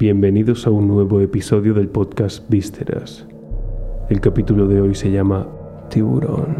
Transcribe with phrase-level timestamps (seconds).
[0.00, 3.26] Bienvenidos a un nuevo episodio del podcast Vísceras.
[4.08, 5.46] El capítulo de hoy se llama
[5.90, 6.56] Tiburón.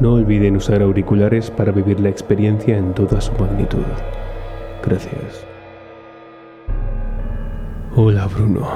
[0.00, 3.86] No olviden usar auriculares para vivir la experiencia en toda su magnitud.
[4.84, 5.46] Gracias.
[7.96, 8.68] Hola Bruno.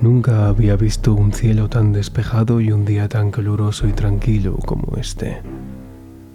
[0.00, 4.96] Nunca había visto un cielo tan despejado y un día tan caluroso y tranquilo como
[4.96, 5.42] este.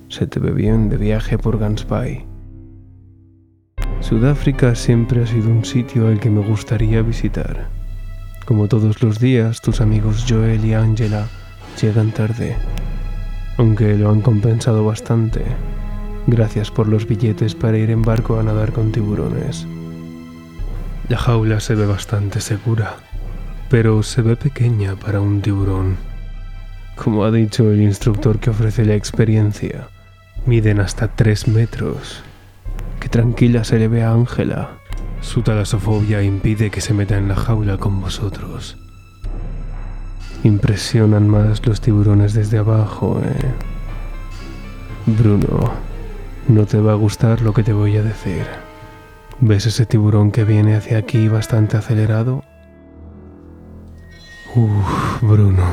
[0.09, 2.34] Se te ve bien de viaje por Gansby.
[4.07, 7.65] Sudáfrica siempre ha sido un sitio al que me gustaría visitar.
[8.45, 11.27] Como todos los días, tus amigos Joel y Angela
[11.81, 12.55] llegan tarde,
[13.57, 15.41] aunque lo han compensado bastante.
[16.27, 19.65] Gracias por los billetes para ir en barco a nadar con tiburones.
[21.09, 22.97] La jaula se ve bastante segura,
[23.71, 25.97] pero se ve pequeña para un tiburón.
[26.95, 29.87] Como ha dicho el instructor que ofrece la experiencia,
[30.45, 32.23] miden hasta 3 metros
[33.15, 34.71] tranquila se le ve a Ángela.
[35.21, 38.77] Su talasofobia impide que se meta en la jaula con vosotros.
[40.43, 43.53] Impresionan más los tiburones desde abajo, ¿eh?
[45.05, 45.71] Bruno,
[46.49, 48.45] no te va a gustar lo que te voy a decir.
[49.39, 52.43] ¿Ves ese tiburón que viene hacia aquí bastante acelerado?
[54.55, 55.63] Uf, Bruno,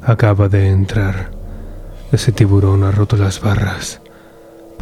[0.00, 1.32] acaba de entrar.
[2.12, 4.00] Ese tiburón ha roto las barras.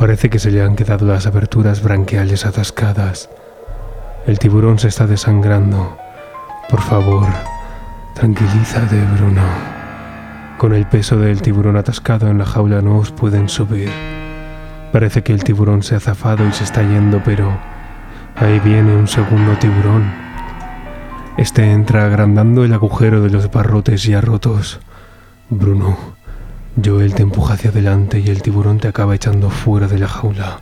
[0.00, 3.28] Parece que se le han quedado las aberturas branquiales atascadas.
[4.26, 5.94] El tiburón se está desangrando.
[6.70, 7.26] Por favor,
[8.14, 9.42] tranquilízate, Bruno.
[10.56, 13.90] Con el peso del tiburón atascado en la jaula no os pueden subir.
[14.90, 17.52] Parece que el tiburón se ha zafado y se está yendo, pero
[18.36, 20.10] ahí viene un segundo tiburón.
[21.36, 24.80] Este entra agrandando el agujero de los barrotes ya rotos.
[25.50, 25.98] Bruno,
[26.82, 30.60] Joel te empuja hacia adelante y el tiburón te acaba echando fuera de la jaula.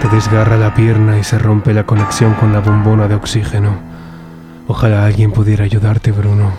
[0.00, 3.78] Te desgarra la pierna y se rompe la conexión con la bombona de oxígeno.
[4.66, 6.52] Ojalá alguien pudiera ayudarte, Bruno.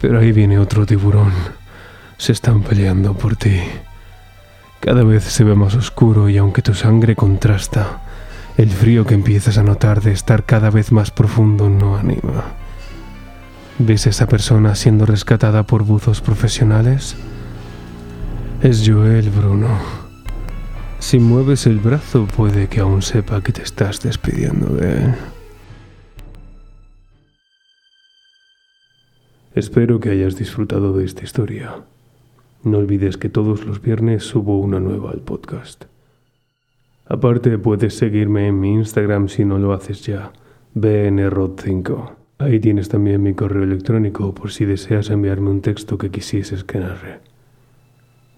[0.00, 1.32] Pero ahí viene otro tiburón.
[2.16, 3.60] Se están peleando por ti.
[4.80, 8.00] Cada vez se ve más oscuro y aunque tu sangre contrasta,
[8.56, 12.61] el frío que empiezas a notar de estar cada vez más profundo no anima.
[13.78, 17.16] ¿Ves a esa persona siendo rescatada por buzos profesionales?
[18.62, 19.68] Es Joel, Bruno.
[20.98, 25.14] Si mueves el brazo puede que aún sepa que te estás despidiendo de él.
[29.54, 31.82] Espero que hayas disfrutado de esta historia.
[32.62, 35.86] No olvides que todos los viernes subo una nueva al podcast.
[37.06, 40.32] Aparte puedes seguirme en mi Instagram si no lo haces ya,
[40.74, 42.21] bnrod5.
[42.42, 46.80] Ahí tienes también mi correo electrónico por si deseas enviarme un texto que quisieses que
[46.80, 47.20] narre.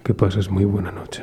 [0.03, 1.23] Que pases muy buena noche.